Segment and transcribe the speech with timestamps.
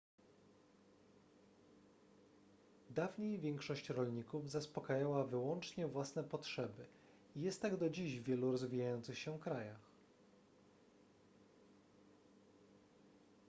[2.89, 6.85] dawniej większość rolników zaspokajała wyłącznie własne potrzeby
[7.35, 9.91] i jest tak do dziś w wielu rozwijających się krajach